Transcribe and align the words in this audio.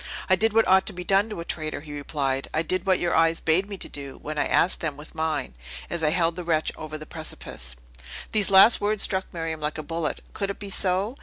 "I 0.27 0.35
did 0.35 0.51
what 0.51 0.67
ought 0.67 0.87
to 0.87 0.93
be 0.93 1.03
done 1.03 1.29
to 1.29 1.41
a 1.41 1.45
traitor!" 1.45 1.81
he 1.81 1.93
replied. 1.93 2.49
"I 2.55 2.63
did 2.63 2.87
what 2.87 2.97
your 2.99 3.13
eyes 3.13 3.39
bade 3.39 3.69
me 3.69 3.77
do, 3.77 4.17
when 4.19 4.39
I 4.39 4.47
asked 4.47 4.79
them 4.79 4.97
with 4.97 5.13
mine, 5.13 5.53
as 5.91 6.01
I 6.01 6.09
held 6.09 6.35
the 6.35 6.43
wretch 6.43 6.71
over 6.75 6.97
the 6.97 7.05
precipice!" 7.05 7.75
These 8.31 8.49
last 8.49 8.81
words 8.81 9.03
struck 9.03 9.31
Miriam 9.31 9.59
like 9.61 9.77
a 9.77 9.83
bullet. 9.83 10.21
Could 10.33 10.49
it 10.49 10.57
be 10.57 10.71
so? 10.71 11.17